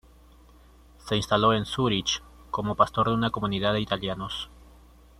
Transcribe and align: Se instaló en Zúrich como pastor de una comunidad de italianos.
Se 1.07 1.15
instaló 1.15 1.53
en 1.53 1.63
Zúrich 1.67 2.23
como 2.49 2.73
pastor 2.73 3.09
de 3.09 3.13
una 3.13 3.29
comunidad 3.29 3.73
de 3.73 3.81
italianos. 3.81 4.49